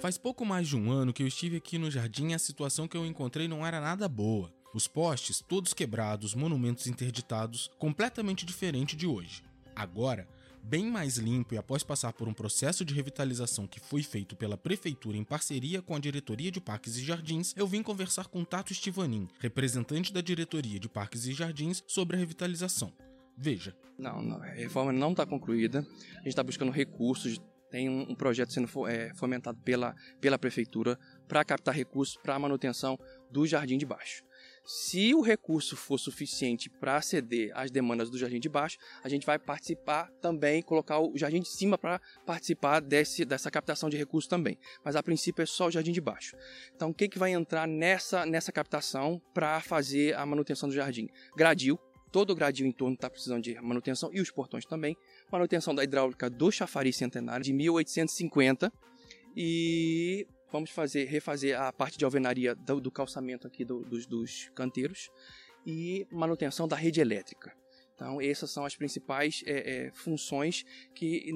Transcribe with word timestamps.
Faz 0.00 0.16
pouco 0.16 0.46
mais 0.46 0.66
de 0.66 0.78
um 0.78 0.90
ano 0.90 1.12
que 1.12 1.22
eu 1.22 1.26
estive 1.26 1.58
aqui 1.58 1.76
no 1.76 1.90
jardim 1.90 2.28
e 2.28 2.34
a 2.34 2.38
situação 2.38 2.88
que 2.88 2.96
eu 2.96 3.04
encontrei 3.04 3.46
não 3.46 3.66
era 3.66 3.82
nada 3.82 4.08
boa. 4.08 4.50
Os 4.72 4.88
postes 4.88 5.42
todos 5.46 5.74
quebrados, 5.74 6.34
monumentos 6.34 6.86
interditados, 6.86 7.70
completamente 7.78 8.46
diferente 8.46 8.96
de 8.96 9.06
hoje. 9.06 9.42
Agora, 9.76 10.26
bem 10.62 10.86
mais 10.86 11.18
limpo 11.18 11.52
e 11.52 11.58
após 11.58 11.82
passar 11.82 12.14
por 12.14 12.26
um 12.28 12.32
processo 12.32 12.82
de 12.82 12.94
revitalização 12.94 13.66
que 13.66 13.78
foi 13.78 14.02
feito 14.02 14.34
pela 14.34 14.56
prefeitura 14.56 15.18
em 15.18 15.24
parceria 15.24 15.82
com 15.82 15.94
a 15.94 16.00
diretoria 16.00 16.50
de 16.50 16.62
Parques 16.62 16.96
e 16.96 17.04
Jardins, 17.04 17.52
eu 17.54 17.66
vim 17.66 17.82
conversar 17.82 18.26
com 18.26 18.42
Tato 18.42 18.72
Estivanin, 18.72 19.28
representante 19.38 20.14
da 20.14 20.22
diretoria 20.22 20.80
de 20.80 20.88
Parques 20.88 21.26
e 21.26 21.34
Jardins, 21.34 21.84
sobre 21.86 22.16
a 22.16 22.18
revitalização. 22.18 22.90
Veja. 23.36 23.76
Não, 23.98 24.22
não 24.22 24.42
a 24.42 24.46
reforma 24.46 24.94
não 24.94 25.10
está 25.10 25.26
concluída. 25.26 25.86
A 26.12 26.16
gente 26.20 26.28
está 26.28 26.42
buscando 26.42 26.72
recursos. 26.72 27.38
Tem 27.70 27.88
um, 27.88 28.14
projeto 28.14 28.52
sendo 28.52 28.68
é, 28.88 29.14
fomentado 29.14 29.58
pela, 29.62 29.94
pela 30.20 30.38
prefeitura 30.38 30.98
para 31.28 31.44
captar 31.44 31.74
recursos 31.74 32.16
para 32.16 32.34
a 32.34 32.38
manutenção 32.38 32.98
do 33.30 33.46
jardim 33.46 33.78
de 33.78 33.86
baixo. 33.86 34.24
Se 34.64 35.14
o 35.14 35.20
recurso 35.20 35.76
for 35.76 35.98
suficiente 35.98 36.68
para 36.68 36.96
aceder 36.96 37.50
às 37.54 37.70
demandas 37.70 38.10
do 38.10 38.18
jardim 38.18 38.38
de 38.38 38.48
baixo, 38.48 38.78
a 39.02 39.08
gente 39.08 39.26
vai 39.26 39.38
participar 39.38 40.10
também, 40.20 40.62
colocar 40.62 41.00
o 41.00 41.16
jardim 41.16 41.40
de 41.40 41.48
cima 41.48 41.78
para 41.78 42.00
participar 42.26 42.80
desse, 42.80 43.24
dessa 43.24 43.50
captação 43.50 43.88
de 43.88 43.96
recursos 43.96 44.28
também. 44.28 44.58
Mas 44.84 44.96
a 44.96 45.02
princípio 45.02 45.42
é 45.42 45.46
só 45.46 45.66
o 45.66 45.70
jardim 45.70 45.92
de 45.92 46.00
baixo. 46.00 46.36
Então, 46.74 46.90
o 46.90 46.94
que, 46.94 47.08
que 47.08 47.18
vai 47.18 47.32
entrar 47.32 47.66
nessa, 47.66 48.26
nessa 48.26 48.52
captação 48.52 49.20
para 49.32 49.60
fazer 49.60 50.14
a 50.14 50.24
manutenção 50.26 50.68
do 50.68 50.74
jardim? 50.74 51.08
Gradil, 51.36 51.78
todo 52.10 52.30
o 52.30 52.34
gradil 52.34 52.66
em 52.66 52.72
torno 52.72 52.94
está 52.94 53.08
precisando 53.08 53.42
de 53.42 53.60
manutenção 53.60 54.10
e 54.12 54.20
os 54.20 54.30
portões 54.30 54.64
também. 54.64 54.96
Manutenção 55.30 55.74
da 55.74 55.84
hidráulica 55.84 56.28
do 56.28 56.50
chafariz 56.50 56.96
centenário 56.96 57.44
de 57.44 57.52
1850 57.52 58.72
e 59.36 60.26
Vamos 60.52 60.70
fazer, 60.70 61.04
refazer 61.04 61.58
a 61.60 61.72
parte 61.72 61.96
de 61.96 62.04
alvenaria 62.04 62.54
do, 62.56 62.80
do 62.80 62.90
calçamento 62.90 63.46
aqui 63.46 63.64
do, 63.64 63.82
dos, 63.82 64.04
dos 64.04 64.50
canteiros 64.54 65.08
e 65.64 66.06
manutenção 66.10 66.66
da 66.66 66.74
rede 66.74 67.00
elétrica. 67.00 67.54
Então, 68.00 68.18
essas 68.18 68.50
são 68.50 68.64
as 68.64 68.74
principais 68.74 69.42
é, 69.44 69.88
é, 69.88 69.90
funções 69.92 70.64
que 70.94 71.30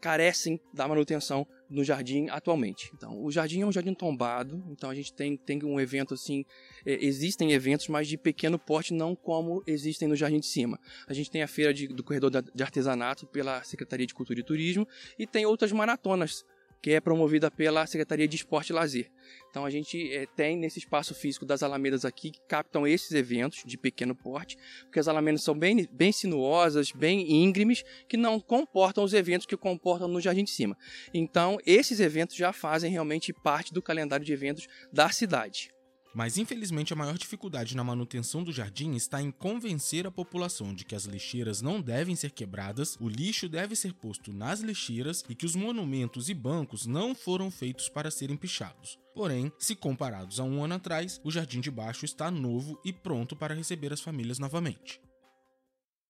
carecem 0.00 0.58
da 0.72 0.88
manutenção 0.88 1.46
no 1.68 1.84
jardim 1.84 2.28
atualmente. 2.30 2.90
Então, 2.94 3.22
o 3.22 3.30
jardim 3.30 3.60
é 3.60 3.66
um 3.66 3.70
jardim 3.70 3.92
tombado, 3.92 4.64
então 4.70 4.88
a 4.88 4.94
gente 4.94 5.12
tem, 5.12 5.36
tem 5.36 5.62
um 5.62 5.78
evento 5.78 6.14
assim. 6.14 6.46
É, 6.86 7.04
existem 7.04 7.52
eventos, 7.52 7.88
mas 7.88 8.08
de 8.08 8.16
pequeno 8.16 8.58
porte, 8.58 8.94
não 8.94 9.14
como 9.14 9.62
existem 9.66 10.08
no 10.08 10.16
jardim 10.16 10.40
de 10.40 10.46
cima. 10.46 10.80
A 11.06 11.12
gente 11.12 11.30
tem 11.30 11.42
a 11.42 11.48
feira 11.48 11.74
de, 11.74 11.86
do 11.86 12.02
corredor 12.02 12.30
de 12.30 12.62
artesanato 12.62 13.26
pela 13.26 13.62
Secretaria 13.62 14.06
de 14.06 14.14
Cultura 14.14 14.40
e 14.40 14.42
Turismo 14.42 14.88
e 15.18 15.26
tem 15.26 15.44
outras 15.44 15.72
maratonas 15.72 16.42
que 16.80 16.90
é 16.90 17.00
promovida 17.00 17.50
pela 17.50 17.86
Secretaria 17.86 18.28
de 18.28 18.36
Esporte 18.36 18.70
e 18.70 18.72
Lazer. 18.72 19.10
Então 19.50 19.64
a 19.64 19.70
gente 19.70 20.12
é, 20.12 20.26
tem 20.26 20.56
nesse 20.56 20.78
espaço 20.78 21.14
físico 21.14 21.44
das 21.44 21.62
alamedas 21.62 22.04
aqui 22.04 22.30
que 22.30 22.40
captam 22.48 22.86
esses 22.86 23.12
eventos 23.12 23.62
de 23.64 23.76
pequeno 23.76 24.14
porte, 24.14 24.56
porque 24.84 24.98
as 24.98 25.08
alamedas 25.08 25.42
são 25.42 25.58
bem, 25.58 25.88
bem 25.90 26.12
sinuosas, 26.12 26.92
bem 26.92 27.30
íngremes, 27.30 27.84
que 28.08 28.16
não 28.16 28.40
comportam 28.40 29.04
os 29.04 29.12
eventos 29.12 29.46
que 29.46 29.56
comportam 29.56 30.08
no 30.08 30.20
Jardim 30.20 30.44
de 30.44 30.50
Cima. 30.50 30.76
Então 31.12 31.58
esses 31.66 32.00
eventos 32.00 32.36
já 32.36 32.52
fazem 32.52 32.90
realmente 32.90 33.32
parte 33.32 33.72
do 33.72 33.82
calendário 33.82 34.24
de 34.24 34.32
eventos 34.32 34.66
da 34.92 35.10
cidade. 35.10 35.70
Mas 36.14 36.38
infelizmente 36.38 36.92
a 36.92 36.96
maior 36.96 37.16
dificuldade 37.16 37.76
na 37.76 37.84
manutenção 37.84 38.42
do 38.42 38.52
jardim 38.52 38.94
está 38.94 39.22
em 39.22 39.30
convencer 39.30 40.06
a 40.06 40.10
população 40.10 40.74
de 40.74 40.84
que 40.84 40.94
as 40.94 41.04
lixeiras 41.04 41.60
não 41.60 41.80
devem 41.80 42.16
ser 42.16 42.30
quebradas, 42.30 42.96
o 43.00 43.08
lixo 43.08 43.48
deve 43.48 43.76
ser 43.76 43.92
posto 43.94 44.32
nas 44.32 44.60
lixeiras 44.60 45.24
e 45.28 45.34
que 45.34 45.46
os 45.46 45.54
monumentos 45.54 46.28
e 46.28 46.34
bancos 46.34 46.86
não 46.86 47.14
foram 47.14 47.50
feitos 47.50 47.88
para 47.88 48.10
serem 48.10 48.36
pichados. 48.36 48.98
Porém, 49.14 49.52
se 49.58 49.74
comparados 49.74 50.38
a 50.38 50.44
um 50.44 50.62
ano 50.62 50.74
atrás, 50.74 51.20
o 51.24 51.30
jardim 51.30 51.60
de 51.60 51.70
baixo 51.70 52.04
está 52.04 52.30
novo 52.30 52.80
e 52.84 52.92
pronto 52.92 53.34
para 53.34 53.54
receber 53.54 53.92
as 53.92 54.00
famílias 54.00 54.38
novamente. 54.38 55.00